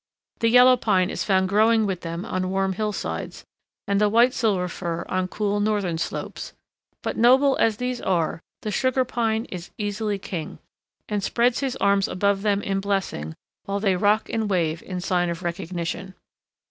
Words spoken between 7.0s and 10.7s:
but, noble as these are, the Sugar Pine is easily king,